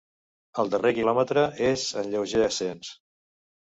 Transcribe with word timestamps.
El 0.63 0.71
darrer 0.75 0.93
quilòmetre 1.01 1.45
és 1.69 1.87
en 2.05 2.13
lleuger 2.17 2.45
ascens. 2.51 2.95